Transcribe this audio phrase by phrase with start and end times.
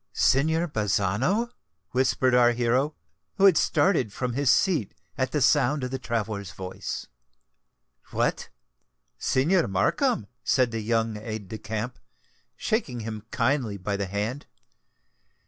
[0.13, 1.51] "Signor Bazzano,"
[1.91, 2.95] whispered our hero,
[3.35, 7.05] who had started from his seat at the sound of the traveller's voice.
[8.09, 8.49] "What!
[9.19, 11.99] Signor Markham!" said the young aide de camp,
[12.55, 14.47] shaking him kindly by the hand.